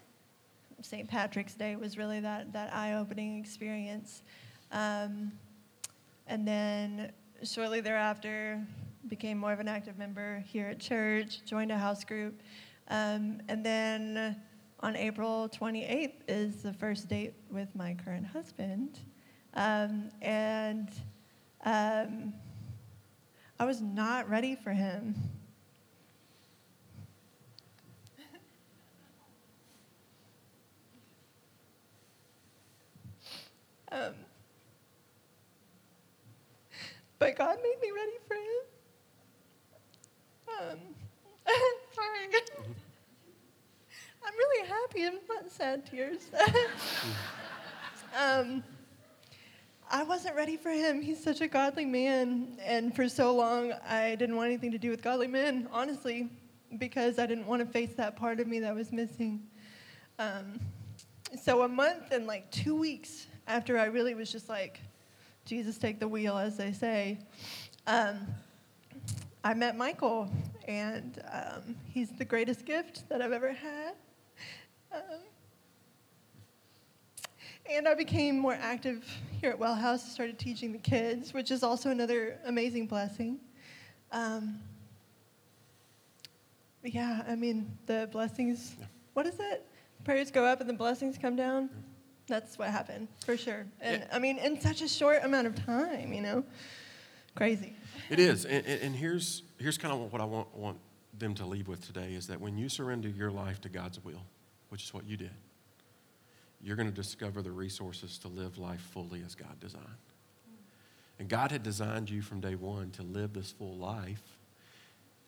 [0.81, 1.07] St.
[1.07, 4.23] Patrick's Day was really that that eye-opening experience,
[4.71, 5.31] um,
[6.27, 7.11] and then
[7.43, 8.65] shortly thereafter
[9.09, 11.41] became more of an active member here at church.
[11.45, 12.41] Joined a house group,
[12.89, 14.37] um, and then
[14.83, 18.99] on April 28th is the first date with my current husband.
[19.53, 20.89] Um, and
[21.63, 22.33] um,
[23.57, 25.15] I was not ready for him.
[33.89, 34.13] um,
[37.19, 38.63] but God made me ready for him.
[40.59, 40.79] Um,
[41.95, 42.27] sorry.
[42.33, 42.71] Mm-hmm.
[44.25, 45.05] I'm really happy.
[45.05, 46.19] I'm not sad tears.
[48.21, 48.61] um,
[49.89, 51.01] I wasn't ready for him.
[51.01, 52.57] He's such a godly man.
[52.61, 56.27] And for so long, I didn't want anything to do with godly men, honestly,
[56.79, 59.41] because I didn't want to face that part of me that was missing.
[60.19, 60.59] Um,
[61.41, 64.81] so, a month and like two weeks after I really was just like,
[65.45, 67.19] Jesus, take the wheel, as they say,
[67.87, 68.27] um,
[69.45, 70.29] I met Michael,
[70.67, 73.93] and um, he's the greatest gift that I've ever had.
[74.91, 75.21] Um,
[77.75, 79.05] and I became more active
[79.41, 83.39] here at Well House, started teaching the kids, which is also another amazing blessing.
[84.11, 84.59] Um,
[86.83, 88.75] yeah, I mean, the blessings,
[89.13, 89.65] what is it?
[90.03, 91.69] prayers go up and the blessings come down.
[92.27, 93.65] That's what happened for sure.
[93.81, 96.43] And I mean, in such a short amount of time, you know,
[97.35, 97.75] crazy.
[98.09, 100.77] It is, and, and here's here's kind of what I want want
[101.17, 104.25] them to leave with today is that when you surrender your life to God's will,
[104.69, 105.31] which is what you did,
[106.63, 109.83] you're going to discover the resources to live life fully as God designed.
[111.19, 114.21] And God had designed you from day one to live this full life.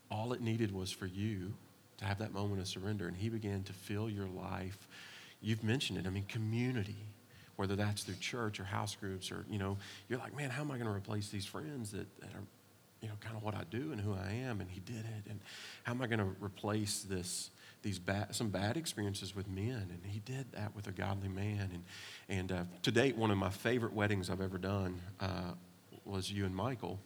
[0.10, 1.54] All it needed was for you
[1.98, 4.88] to have that moment of surrender, and He began to fill your life.
[5.42, 6.08] You've mentioned it.
[6.08, 7.06] I mean, community,
[7.56, 9.78] whether that's through church or house groups, or you know,
[10.10, 12.44] you're like, man, how am I going to replace these friends that, that are,
[13.02, 14.62] you know, kind of what I do and who I am?
[14.62, 15.30] And He did it.
[15.30, 15.40] And
[15.84, 17.52] how am I going to replace this?
[17.86, 21.70] These bad, some bad experiences with men, and he did that with a godly man.
[21.72, 21.84] And,
[22.28, 25.52] and uh, to date, one of my favorite weddings I've ever done uh,
[26.04, 27.00] was you and Michael.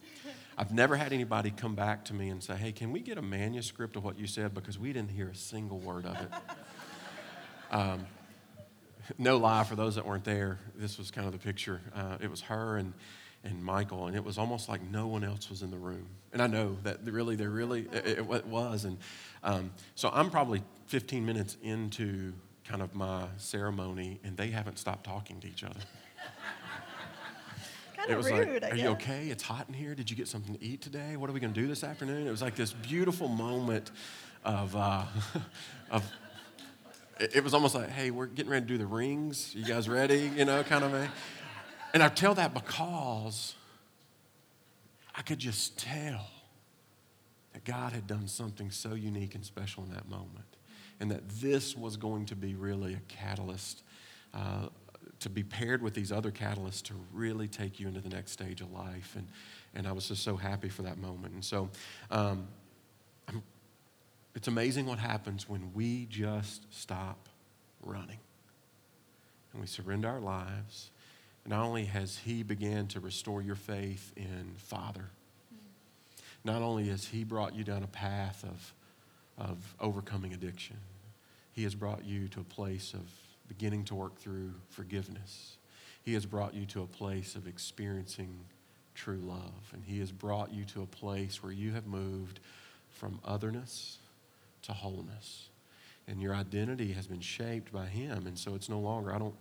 [0.56, 3.22] I've never had anybody come back to me and say, hey, can we get a
[3.22, 4.54] manuscript of what you said?
[4.54, 6.30] Because we didn't hear a single word of it.
[7.72, 8.04] Um,
[9.16, 11.80] no lie for those that weren't there, this was kind of the picture.
[11.94, 12.94] Uh, it was her and,
[13.44, 16.06] and Michael, and it was almost like no one else was in the room.
[16.32, 18.84] And I know that really, there really, it, it was.
[18.84, 18.98] And
[19.42, 22.32] um, so I'm probably 15 minutes into
[22.64, 25.80] kind of my ceremony, and they haven't stopped talking to each other
[28.06, 28.62] kind of rude.
[28.62, 29.28] Like, Are you okay?
[29.28, 29.94] It's hot in here.
[29.94, 31.16] Did you get something to eat today?
[31.16, 32.26] What are we going to do this afternoon?
[32.26, 33.90] It was like this beautiful moment
[34.44, 35.04] of, uh,
[35.90, 36.04] of.
[37.18, 39.54] It was almost like, hey, we're getting ready to do the rings.
[39.54, 40.30] You guys ready?
[40.34, 41.10] You know, kind of a.
[41.92, 43.54] And I tell that because
[45.14, 46.26] I could just tell
[47.52, 50.56] that God had done something so unique and special in that moment,
[51.00, 53.82] and that this was going to be really a catalyst
[54.32, 54.68] uh,
[55.18, 58.60] to be paired with these other catalysts to really take you into the next stage
[58.60, 59.14] of life.
[59.16, 59.28] And,
[59.74, 61.34] and I was just so happy for that moment.
[61.34, 61.68] And so
[62.10, 62.46] um,
[64.34, 67.28] it's amazing what happens when we just stop
[67.82, 68.18] running
[69.52, 70.90] and we surrender our lives.
[71.46, 75.06] Not only has He began to restore your faith in Father,
[76.44, 78.74] not only has He brought you down a path of,
[79.38, 80.76] of overcoming addiction,
[81.52, 83.02] He has brought you to a place of
[83.48, 85.56] beginning to work through forgiveness.
[86.02, 88.44] He has brought you to a place of experiencing
[88.94, 89.72] true love.
[89.72, 92.40] And He has brought you to a place where you have moved
[92.90, 93.98] from otherness
[94.62, 95.48] to wholeness.
[96.06, 98.26] And your identity has been shaped by Him.
[98.26, 99.34] And so it's no longer, I don't,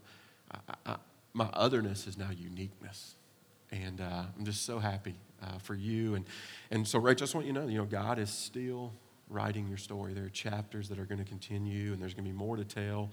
[0.52, 0.96] I, I,
[1.34, 3.16] my otherness is now uniqueness.
[3.72, 6.16] And uh, I'm just so happy uh, for you.
[6.16, 6.26] And,
[6.72, 8.94] and so, Rachel, I just want you to know, you know, God is still
[9.30, 10.14] writing your story.
[10.14, 12.64] There are chapters that are going to continue, and there's going to be more to
[12.64, 13.12] tell.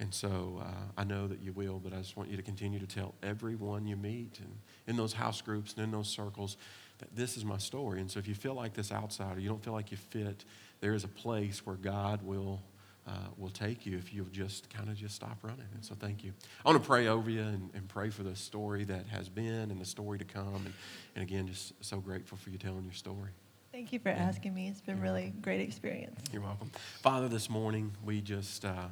[0.00, 2.80] And so uh, I know that you will, but I just want you to continue
[2.80, 4.52] to tell everyone you meet and
[4.88, 6.56] in those house groups and in those circles
[6.98, 8.00] that this is my story.
[8.00, 10.44] And so if you feel like this outsider, you don't feel like you fit,
[10.80, 12.60] there is a place where God will.
[13.04, 15.66] Uh, will take you if you'll just kind of just stop running.
[15.74, 16.32] And so, thank you.
[16.64, 19.72] I want to pray over you and, and pray for the story that has been
[19.72, 20.54] and the story to come.
[20.54, 20.72] And,
[21.16, 23.30] and again, just so grateful for you telling your story.
[23.72, 24.68] Thank you for asking me.
[24.68, 26.20] It's been really great experience.
[26.32, 26.70] You're welcome.
[27.00, 28.64] Father, this morning we just.
[28.64, 28.86] Uh,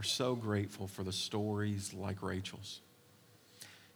[0.00, 2.80] are so grateful for the stories like Rachel's.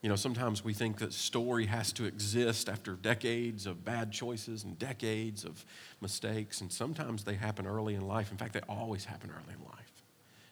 [0.05, 4.63] You know, sometimes we think that story has to exist after decades of bad choices
[4.63, 5.65] and decades of
[6.03, 8.31] mistakes, and sometimes they happen early in life.
[8.31, 10.03] In fact, they always happen early in life.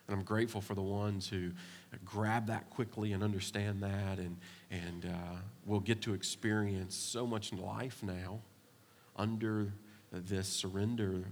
[0.09, 1.51] And I'm grateful for the ones who
[2.03, 4.39] grab that quickly and understand that, and,
[4.71, 5.37] and uh,
[5.67, 8.41] will get to experience so much in life now
[9.17, 9.75] under
[10.13, 11.25] this surrender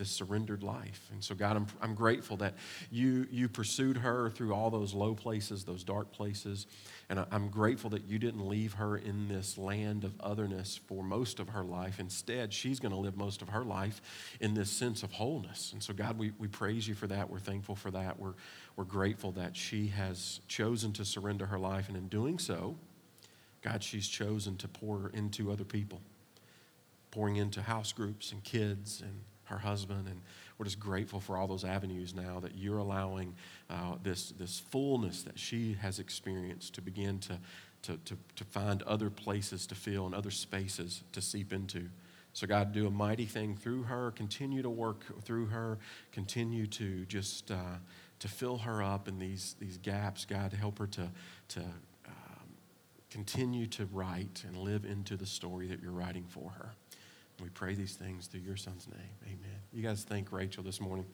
[0.00, 1.08] this surrendered life.
[1.12, 2.54] And so, God, I'm, I'm grateful that
[2.90, 6.66] you, you pursued her through all those low places, those dark places.
[7.10, 11.04] And I, I'm grateful that you didn't leave her in this land of otherness for
[11.04, 12.00] most of her life.
[12.00, 14.00] Instead, she's going to live most of her life
[14.40, 15.72] in this sense of wholeness.
[15.74, 17.28] And so, God, we, we praise you for that.
[17.28, 18.18] We're thankful for that.
[18.18, 18.34] We're,
[18.76, 21.88] we're grateful that she has chosen to surrender her life.
[21.88, 22.76] And in doing so,
[23.60, 26.00] God, she's chosen to pour into other people,
[27.10, 30.08] pouring into house groups and kids and her husband.
[30.08, 30.20] And
[30.58, 33.34] we're just grateful for all those avenues now that you're allowing
[33.68, 37.38] uh, this, this fullness that she has experienced to begin to,
[37.82, 41.88] to, to, to find other places to fill and other spaces to seep into.
[42.32, 44.12] So, God, do a mighty thing through her.
[44.12, 45.78] Continue to work through her.
[46.12, 47.78] Continue to just uh,
[48.20, 50.24] to fill her up in these, these gaps.
[50.24, 51.10] God, help her to,
[51.48, 52.54] to um,
[53.10, 56.74] continue to write and live into the story that you're writing for her.
[57.42, 59.16] We pray these things through your son's name.
[59.24, 59.58] Amen.
[59.72, 61.06] You guys thank Rachel this morning.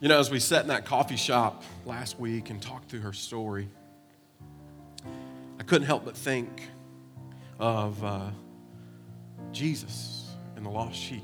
[0.00, 3.12] You know, as we sat in that coffee shop last week and talked through her
[3.12, 3.68] story,
[5.58, 6.68] I couldn't help but think
[7.58, 8.30] of uh,
[9.52, 11.22] Jesus and the lost sheep.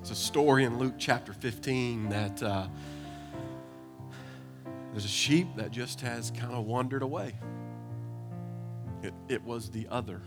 [0.00, 2.66] It's a story in Luke chapter 15 that uh,
[4.92, 7.34] there's a sheep that just has kind of wandered away.
[9.02, 10.20] It, it was the other.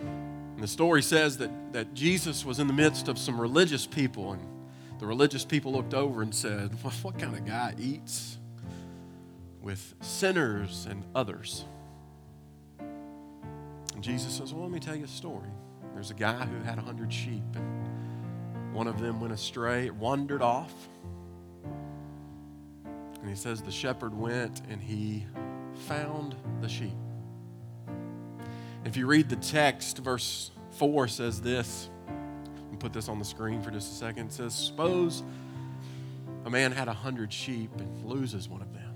[0.00, 4.32] And the story says that, that Jesus was in the midst of some religious people,
[4.32, 4.42] and
[4.98, 8.38] the religious people looked over and said, well, What kind of guy eats
[9.60, 11.64] with sinners and others?
[12.78, 15.50] And Jesus says, Well, let me tell you a story.
[15.94, 20.42] There's a guy who had a hundred sheep, and one of them went astray, wandered
[20.42, 20.72] off.
[23.26, 25.26] And he says, The shepherd went and he
[25.88, 26.94] found the sheep.
[28.84, 31.90] If you read the text, verse 4 says this.
[32.06, 34.26] I'll put this on the screen for just a second.
[34.26, 35.24] It says, Suppose
[36.44, 38.94] a man had a hundred sheep and loses one of them.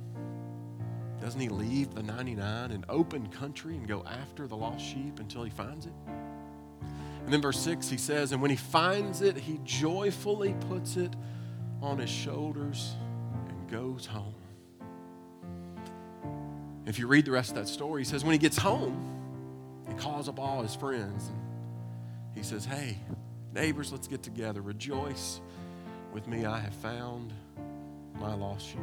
[1.20, 5.42] Doesn't he leave the 99 in open country and go after the lost sheep until
[5.42, 5.92] he finds it?
[7.24, 11.16] And then verse 6, he says, And when he finds it, he joyfully puts it
[11.82, 13.09] on his shoulders and
[13.70, 14.34] goes home.
[16.86, 19.06] If you read the rest of that story, he says, When he gets home,
[19.88, 21.40] he calls up all his friends and
[22.34, 22.98] he says, Hey,
[23.54, 24.60] neighbors, let's get together.
[24.60, 25.40] Rejoice
[26.12, 26.44] with me.
[26.44, 27.32] I have found
[28.18, 28.80] my lost sheep.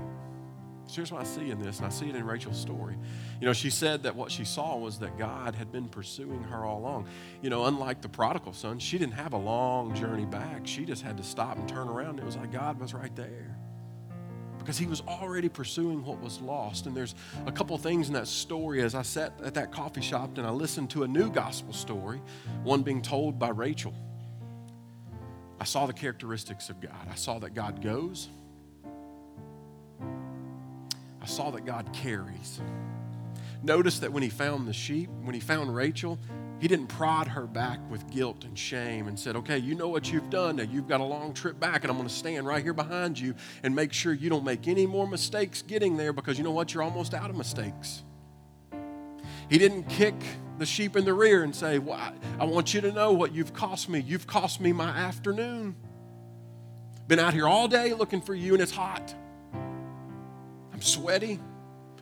[0.87, 2.95] So here's what I see in this, and I see it in Rachel's story.
[3.41, 6.63] You know, she said that what she saw was that God had been pursuing her
[6.63, 7.07] all along.
[7.41, 10.65] You know, unlike the prodigal son, she didn't have a long journey back.
[10.65, 12.19] She just had to stop and turn around.
[12.19, 13.57] It was like God was right there
[14.67, 16.87] because he was already pursuing what was lost.
[16.87, 20.37] And there's a couple things in that story as I sat at that coffee shop
[20.37, 22.21] and I listened to a new gospel story,
[22.63, 23.93] one being told by Rachel.
[25.57, 27.07] I saw the characteristics of God.
[27.09, 28.27] I saw that God goes,
[31.21, 32.59] I saw that God carries.
[33.63, 36.19] Notice that when he found the sheep, when he found Rachel,
[36.59, 40.11] he didn't prod her back with guilt and shame and said, Okay, you know what
[40.11, 40.55] you've done.
[40.55, 43.19] Now you've got a long trip back, and I'm going to stand right here behind
[43.19, 46.51] you and make sure you don't make any more mistakes getting there because you know
[46.51, 46.73] what?
[46.73, 48.03] You're almost out of mistakes.
[49.49, 50.15] He didn't kick
[50.57, 53.33] the sheep in the rear and say, well, I, I want you to know what
[53.33, 53.99] you've cost me.
[53.99, 55.75] You've cost me my afternoon.
[57.07, 59.13] Been out here all day looking for you, and it's hot.
[59.53, 61.39] I'm sweaty.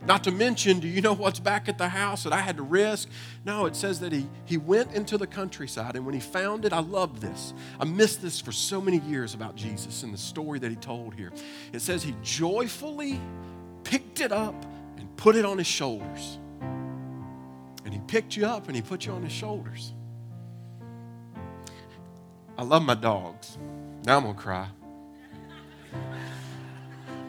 [0.06, 2.64] Not to mention, do you know what's back at the house that I had to
[2.64, 3.10] risk?
[3.44, 6.74] No, it says that he, he went into the countryside, and when he found it,
[6.74, 7.54] I love this.
[7.80, 11.16] I missed this for so many years about Jesus and the story that he told
[11.16, 11.32] here.
[11.74, 13.20] It says he joyfully
[13.84, 14.56] picked it up
[14.98, 16.38] and put it on his shoulders.
[16.62, 19.94] And he picked you up and he put you on his shoulders.
[22.58, 23.58] I love my dogs.
[24.06, 24.68] Now I'm going to cry.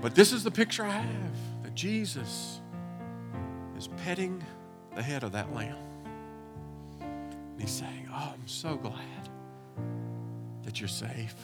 [0.02, 2.60] But this is the picture I have that Jesus
[3.76, 4.42] is petting
[4.94, 5.76] the head of that lamb.
[7.00, 9.28] And he's saying, Oh, I'm so glad
[10.62, 11.34] that you're safe.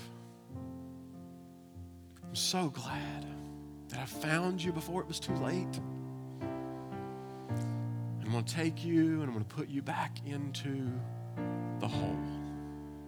[2.24, 3.26] I'm so glad
[3.88, 5.80] that I found you before it was too late.
[6.40, 10.90] And I'm going to take you and I'm going to put you back into
[11.80, 12.16] the whole.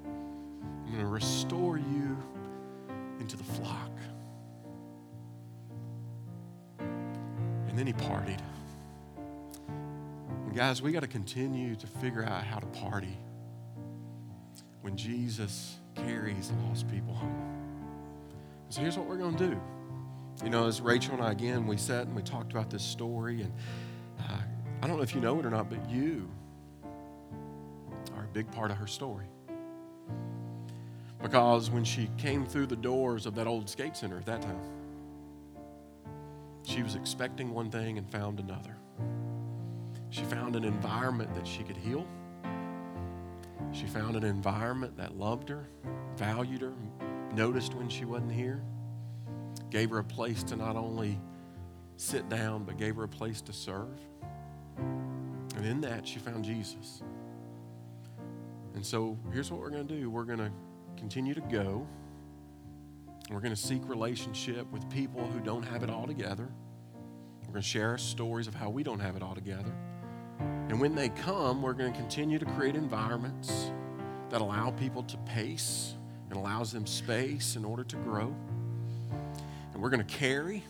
[0.05, 2.19] I'm going to restore you
[3.19, 3.91] into the flock.
[6.79, 8.41] And then he partied.
[10.55, 13.19] Guys, we got to continue to figure out how to party
[14.83, 17.59] when Jesus carries lost people home.
[18.69, 19.61] So here's what we're going to do.
[20.45, 23.43] You know, as Rachel and I again, we sat and we talked about this story,
[23.43, 23.53] and
[24.21, 24.39] uh,
[24.81, 26.31] I don't know if you know it or not, but you
[28.15, 29.27] are a big part of her story.
[31.21, 34.61] Because when she came through the doors of that old skate center at that time,
[36.63, 38.77] she was expecting one thing and found another.
[40.15, 42.07] She found an environment that she could heal.
[43.73, 45.69] She found an environment that loved her,
[46.17, 46.73] valued her,
[47.35, 48.63] noticed when she wasn't here,
[49.71, 51.19] gave her a place to not only
[51.97, 53.99] sit down, but gave her a place to serve.
[55.57, 57.03] And in that, she found Jesus.
[58.75, 60.53] And so here's what we're going to do we're going to
[60.97, 61.89] continue to go.
[63.31, 66.49] We're going to seek relationship with people who don't have it all together.
[67.41, 69.75] We're going to share our stories of how we don't have it all together.
[70.41, 73.71] And when they come, we're going to continue to create environments
[74.31, 75.95] that allow people to pace
[76.31, 78.35] and allows them space in order to grow.
[79.73, 80.65] And we're going to carry.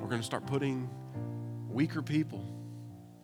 [0.00, 0.88] We're going to start putting
[1.68, 2.44] weaker people,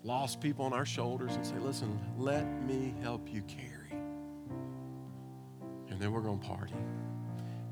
[0.05, 3.99] lost people on our shoulders and say, listen, let me help you carry.
[5.89, 6.75] And then we're going to party.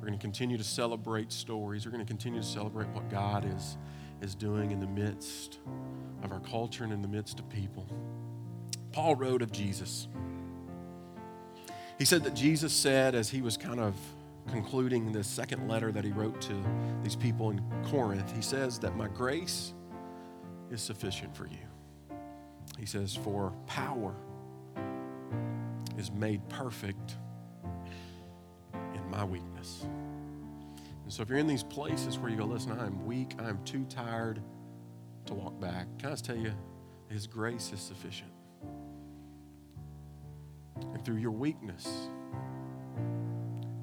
[0.00, 1.86] We're going to continue to celebrate stories.
[1.86, 3.76] We're going to continue to celebrate what God is,
[4.22, 5.58] is doing in the midst
[6.22, 7.86] of our culture and in the midst of people.
[8.92, 10.08] Paul wrote of Jesus.
[11.98, 13.94] He said that Jesus said, as he was kind of
[14.48, 16.54] concluding this second letter that he wrote to
[17.02, 19.74] these people in Corinth, he says that my grace
[20.70, 22.16] is sufficient for you.
[22.78, 24.14] He says, For power
[25.96, 27.16] is made perfect
[28.94, 29.86] in my weakness.
[31.04, 33.84] And so if you're in these places where you go, listen, I'm weak, I'm too
[33.84, 34.42] tired
[35.26, 36.52] to walk back, can I just tell you,
[37.08, 38.30] His grace is sufficient.
[40.76, 42.08] And through your weakness,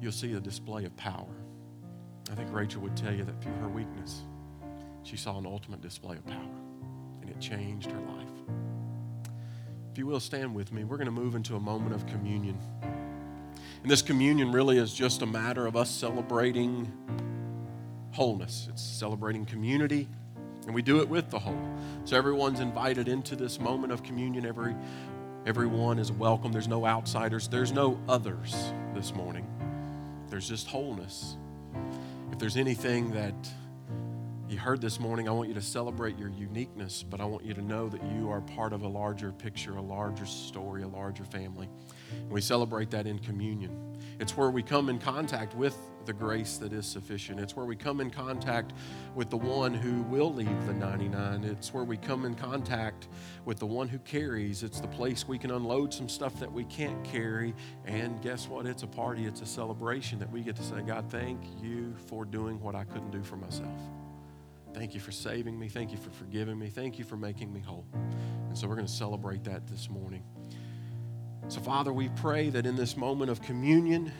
[0.00, 1.34] you'll see a display of power.
[2.30, 4.22] I think Rachel would tell you that through her weakness,
[5.02, 6.60] she saw an ultimate display of power,
[7.20, 8.28] and it changed her life.
[9.90, 10.84] If you will, stand with me.
[10.84, 12.58] We're going to move into a moment of communion.
[13.82, 16.90] And this communion really is just a matter of us celebrating
[18.12, 20.08] wholeness, it's celebrating community,
[20.66, 21.58] and we do it with the whole.
[22.04, 24.46] So everyone's invited into this moment of communion.
[24.46, 24.76] Every,
[25.46, 26.52] everyone is welcome.
[26.52, 28.54] There's no outsiders, there's no others
[28.94, 29.46] this morning.
[30.28, 31.36] There's just wholeness.
[32.30, 33.34] If there's anything that
[34.52, 37.54] you heard this morning, I want you to celebrate your uniqueness, but I want you
[37.54, 41.24] to know that you are part of a larger picture, a larger story, a larger
[41.24, 41.70] family.
[42.10, 43.96] And we celebrate that in communion.
[44.20, 45.74] It's where we come in contact with
[46.04, 47.40] the grace that is sufficient.
[47.40, 48.74] It's where we come in contact
[49.14, 51.44] with the one who will leave the 99.
[51.44, 53.08] It's where we come in contact
[53.46, 54.62] with the one who carries.
[54.62, 57.54] It's the place we can unload some stuff that we can't carry.
[57.86, 58.66] And guess what?
[58.66, 62.26] It's a party, it's a celebration that we get to say, God, thank you for
[62.26, 63.80] doing what I couldn't do for myself.
[64.74, 65.68] Thank you for saving me.
[65.68, 66.68] Thank you for forgiving me.
[66.68, 67.86] Thank you for making me whole.
[68.48, 70.24] And so we're going to celebrate that this morning.
[71.48, 74.12] So, Father, we pray that in this moment of communion,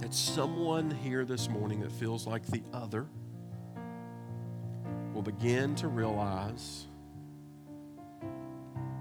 [0.00, 3.06] that someone here this morning that feels like the other
[5.14, 6.86] will begin to realize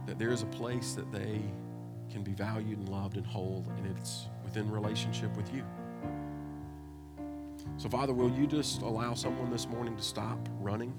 [0.06, 1.42] that there is a place that they
[2.10, 5.64] can be valued and loved and whole, and it's within relationship with you.
[7.78, 10.94] So, Father, will you just allow someone this morning to stop running?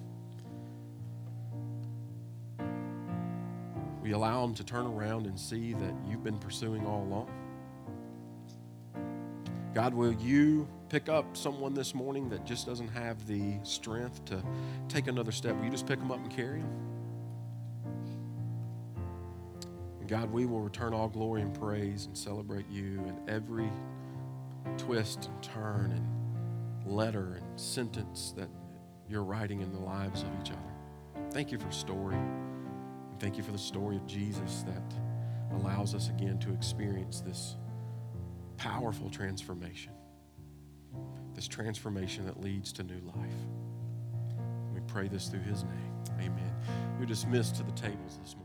[4.03, 7.31] We allow them to turn around and see that you've been pursuing all along.
[9.75, 14.43] God, will you pick up someone this morning that just doesn't have the strength to
[14.89, 15.55] take another step?
[15.57, 16.91] Will you just pick them up and carry them?
[20.11, 23.71] God, we will return all glory and praise and celebrate you in every
[24.77, 26.20] twist and turn and
[26.91, 28.49] letter and sentence that
[29.09, 31.30] you're writing in the lives of each other.
[31.30, 32.16] Thank you for story.
[33.18, 34.95] Thank you for the story of Jesus that
[35.53, 37.57] allows us again to experience this
[38.57, 39.93] powerful transformation.
[41.34, 43.34] This transformation that leads to new life.
[44.74, 45.95] We pray this through his name.
[46.18, 46.53] Amen.
[46.99, 48.39] You're dismissed to the tables this morning.